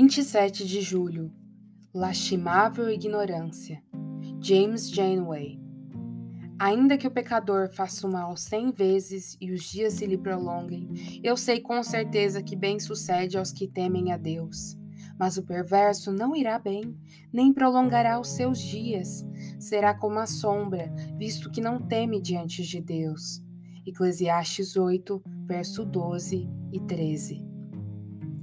27 0.00 0.64
de 0.64 0.80
julho 0.80 1.32
Lastimável 1.92 2.88
ignorância. 2.88 3.82
James 4.40 4.88
Janeway. 4.88 5.60
Ainda 6.56 6.96
que 6.96 7.08
o 7.08 7.10
pecador 7.10 7.68
faça 7.72 8.06
o 8.06 8.12
mal 8.12 8.36
cem 8.36 8.70
vezes 8.70 9.36
e 9.40 9.50
os 9.50 9.64
dias 9.64 9.94
se 9.94 10.06
lhe 10.06 10.16
prolonguem, 10.16 10.88
eu 11.20 11.36
sei 11.36 11.60
com 11.60 11.82
certeza 11.82 12.40
que 12.44 12.54
bem 12.54 12.78
sucede 12.78 13.36
aos 13.36 13.50
que 13.50 13.66
temem 13.66 14.12
a 14.12 14.16
Deus. 14.16 14.78
Mas 15.18 15.36
o 15.36 15.42
perverso 15.42 16.12
não 16.12 16.36
irá 16.36 16.60
bem, 16.60 16.96
nem 17.32 17.52
prolongará 17.52 18.20
os 18.20 18.28
seus 18.28 18.60
dias. 18.60 19.26
Será 19.58 19.92
como 19.92 20.20
a 20.20 20.26
sombra, 20.26 20.94
visto 21.18 21.50
que 21.50 21.60
não 21.60 21.82
teme 21.82 22.22
diante 22.22 22.62
de 22.62 22.80
Deus. 22.80 23.42
Eclesiastes 23.84 24.76
8, 24.76 25.20
verso 25.44 25.84
12 25.84 26.48
e 26.72 26.80
13. 26.82 27.47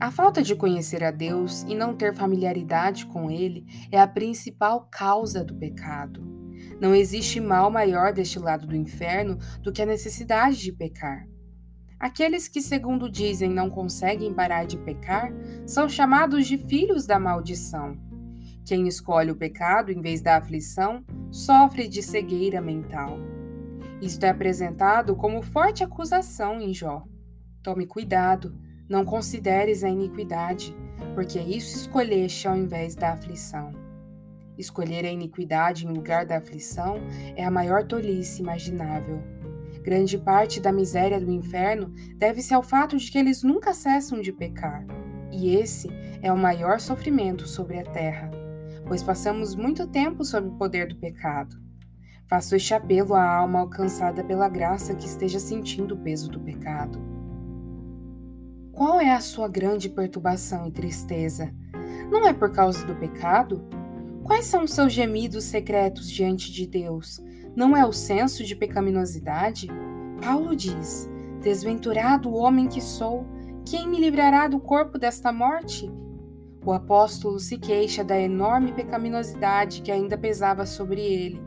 A 0.00 0.10
falta 0.10 0.42
de 0.42 0.56
conhecer 0.56 1.04
a 1.04 1.10
Deus 1.10 1.62
e 1.68 1.74
não 1.74 1.94
ter 1.94 2.14
familiaridade 2.14 3.04
com 3.04 3.30
Ele 3.30 3.66
é 3.92 4.00
a 4.00 4.08
principal 4.08 4.88
causa 4.90 5.44
do 5.44 5.54
pecado. 5.54 6.22
Não 6.80 6.94
existe 6.94 7.38
mal 7.38 7.70
maior 7.70 8.10
deste 8.10 8.38
lado 8.38 8.66
do 8.66 8.74
inferno 8.74 9.36
do 9.60 9.70
que 9.70 9.82
a 9.82 9.86
necessidade 9.86 10.56
de 10.56 10.72
pecar. 10.72 11.28
Aqueles 11.98 12.48
que, 12.48 12.62
segundo 12.62 13.10
dizem, 13.10 13.50
não 13.50 13.68
conseguem 13.68 14.32
parar 14.32 14.64
de 14.64 14.78
pecar 14.78 15.30
são 15.66 15.86
chamados 15.86 16.46
de 16.46 16.56
filhos 16.56 17.06
da 17.06 17.20
maldição. 17.20 17.94
Quem 18.64 18.88
escolhe 18.88 19.30
o 19.30 19.36
pecado 19.36 19.92
em 19.92 20.00
vez 20.00 20.22
da 20.22 20.38
aflição 20.38 21.04
sofre 21.30 21.86
de 21.86 22.02
cegueira 22.02 22.62
mental. 22.62 23.18
Isto 24.00 24.24
é 24.24 24.30
apresentado 24.30 25.14
como 25.14 25.42
forte 25.42 25.84
acusação 25.84 26.58
em 26.58 26.72
Jó. 26.72 27.04
Tome 27.62 27.86
cuidado 27.86 28.58
não 28.90 29.04
consideres 29.04 29.84
a 29.84 29.88
iniquidade, 29.88 30.76
porque 31.14 31.38
isso 31.38 31.76
escolheste 31.76 32.48
ao 32.48 32.56
invés 32.56 32.96
da 32.96 33.12
aflição. 33.12 33.72
Escolher 34.58 35.06
a 35.06 35.10
iniquidade 35.10 35.86
em 35.86 35.92
lugar 35.92 36.26
da 36.26 36.38
aflição 36.38 36.96
é 37.36 37.44
a 37.44 37.50
maior 37.50 37.86
tolice 37.86 38.42
imaginável. 38.42 39.22
Grande 39.82 40.18
parte 40.18 40.60
da 40.60 40.72
miséria 40.72 41.20
do 41.20 41.30
inferno 41.30 41.94
deve-se 42.16 42.52
ao 42.52 42.62
fato 42.64 42.98
de 42.98 43.10
que 43.10 43.16
eles 43.16 43.44
nunca 43.44 43.72
cessam 43.72 44.20
de 44.20 44.32
pecar, 44.32 44.84
e 45.30 45.54
esse 45.54 45.88
é 46.20 46.30
o 46.32 46.36
maior 46.36 46.80
sofrimento 46.80 47.46
sobre 47.46 47.78
a 47.78 47.84
terra, 47.84 48.28
pois 48.86 49.04
passamos 49.04 49.54
muito 49.54 49.86
tempo 49.86 50.24
sob 50.24 50.48
o 50.48 50.56
poder 50.56 50.88
do 50.88 50.96
pecado. 50.96 51.56
Faço 52.28 52.56
este 52.56 52.74
apelo 52.74 53.14
à 53.14 53.24
alma 53.24 53.60
alcançada 53.60 54.22
pela 54.22 54.48
graça 54.48 54.94
que 54.94 55.06
esteja 55.06 55.38
sentindo 55.38 55.94
o 55.94 55.98
peso 55.98 56.28
do 56.28 56.40
pecado. 56.40 57.09
Qual 58.80 58.98
é 58.98 59.12
a 59.12 59.20
sua 59.20 59.46
grande 59.46 59.90
perturbação 59.90 60.66
e 60.66 60.72
tristeza? 60.72 61.52
Não 62.10 62.26
é 62.26 62.32
por 62.32 62.50
causa 62.50 62.82
do 62.86 62.96
pecado? 62.96 63.62
Quais 64.24 64.46
são 64.46 64.64
os 64.64 64.72
seus 64.72 64.90
gemidos 64.90 65.44
secretos 65.44 66.10
diante 66.10 66.50
de 66.50 66.66
Deus? 66.66 67.20
Não 67.54 67.76
é 67.76 67.84
o 67.84 67.92
senso 67.92 68.42
de 68.42 68.56
pecaminosidade? 68.56 69.68
Paulo 70.24 70.56
diz: 70.56 71.06
Desventurado 71.42 72.30
o 72.30 72.36
homem 72.36 72.68
que 72.68 72.80
sou, 72.80 73.26
quem 73.66 73.86
me 73.86 74.00
livrará 74.00 74.48
do 74.48 74.58
corpo 74.58 74.98
desta 74.98 75.30
morte? 75.30 75.92
O 76.64 76.72
apóstolo 76.72 77.38
se 77.38 77.58
queixa 77.58 78.02
da 78.02 78.18
enorme 78.18 78.72
pecaminosidade 78.72 79.82
que 79.82 79.92
ainda 79.92 80.16
pesava 80.16 80.64
sobre 80.64 81.02
ele. 81.02 81.38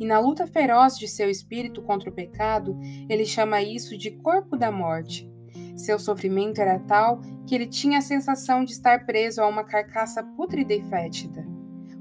E 0.00 0.04
na 0.04 0.18
luta 0.18 0.48
feroz 0.48 0.98
de 0.98 1.06
seu 1.06 1.30
espírito 1.30 1.80
contra 1.80 2.10
o 2.10 2.12
pecado, 2.12 2.76
ele 3.08 3.24
chama 3.24 3.62
isso 3.62 3.96
de 3.96 4.10
corpo 4.10 4.56
da 4.56 4.72
morte. 4.72 5.31
Seu 5.76 5.98
sofrimento 5.98 6.60
era 6.60 6.78
tal 6.78 7.20
que 7.46 7.54
ele 7.54 7.66
tinha 7.66 7.98
a 7.98 8.02
sensação 8.02 8.64
de 8.64 8.72
estar 8.72 9.06
preso 9.06 9.40
a 9.40 9.48
uma 9.48 9.64
carcaça 9.64 10.22
pútrida 10.22 10.74
e 10.74 10.82
fétida. 10.82 11.46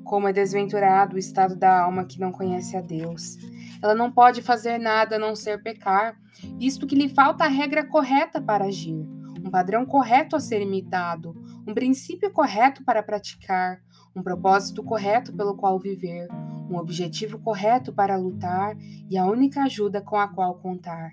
Como 0.03 0.27
é 0.27 0.33
desventurado 0.33 1.15
o 1.15 1.19
estado 1.19 1.55
da 1.55 1.81
alma 1.81 2.05
que 2.05 2.19
não 2.19 2.31
conhece 2.31 2.75
a 2.75 2.81
Deus. 2.81 3.37
Ela 3.81 3.95
não 3.95 4.11
pode 4.11 4.41
fazer 4.41 4.77
nada 4.77 5.15
a 5.15 5.19
não 5.19 5.35
ser 5.35 5.63
pecar, 5.63 6.15
visto 6.59 6.85
que 6.85 6.95
lhe 6.95 7.09
falta 7.09 7.45
a 7.45 7.47
regra 7.47 7.85
correta 7.85 8.41
para 8.41 8.65
agir, 8.65 9.07
um 9.43 9.49
padrão 9.49 9.85
correto 9.85 10.35
a 10.35 10.39
ser 10.39 10.61
imitado, 10.61 11.33
um 11.67 11.73
princípio 11.73 12.31
correto 12.31 12.83
para 12.83 13.01
praticar, 13.01 13.81
um 14.15 14.21
propósito 14.21 14.83
correto 14.83 15.33
pelo 15.33 15.55
qual 15.55 15.79
viver, 15.79 16.27
um 16.69 16.77
objetivo 16.77 17.39
correto 17.39 17.91
para 17.91 18.17
lutar 18.17 18.75
e 19.09 19.17
a 19.17 19.25
única 19.25 19.63
ajuda 19.63 20.01
com 20.01 20.17
a 20.17 20.27
qual 20.27 20.55
contar. 20.55 21.11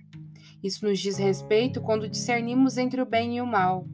Isso 0.63 0.85
nos 0.85 0.99
diz 0.99 1.17
respeito 1.19 1.81
quando 1.81 2.09
discernimos 2.09 2.77
entre 2.77 3.01
o 3.01 3.07
bem 3.07 3.37
e 3.37 3.41
o 3.41 3.47
mal. 3.47 3.87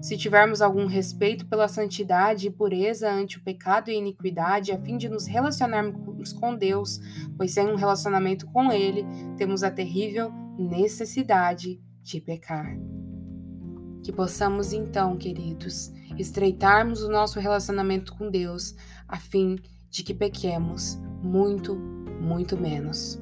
Se 0.00 0.16
tivermos 0.16 0.60
algum 0.60 0.86
respeito 0.86 1.46
pela 1.46 1.68
santidade 1.68 2.46
e 2.46 2.50
pureza 2.50 3.10
ante 3.10 3.38
o 3.38 3.42
pecado 3.42 3.90
e 3.90 3.94
iniquidade, 3.94 4.72
a 4.72 4.78
fim 4.78 4.96
de 4.96 5.08
nos 5.08 5.26
relacionarmos 5.26 6.32
com 6.32 6.54
Deus, 6.54 7.00
pois 7.36 7.52
sem 7.52 7.66
um 7.66 7.76
relacionamento 7.76 8.46
com 8.46 8.70
Ele, 8.70 9.04
temos 9.36 9.62
a 9.62 9.70
terrível 9.70 10.32
necessidade 10.58 11.80
de 12.02 12.20
pecar. 12.20 12.76
Que 14.02 14.12
possamos 14.12 14.72
então, 14.72 15.16
queridos, 15.16 15.92
estreitarmos 16.18 17.02
o 17.02 17.10
nosso 17.10 17.38
relacionamento 17.38 18.14
com 18.16 18.30
Deus, 18.30 18.74
a 19.06 19.16
fim 19.18 19.56
de 19.88 20.02
que 20.02 20.14
pequemos 20.14 20.98
muito, 21.22 21.76
muito 21.76 22.56
menos. 22.56 23.21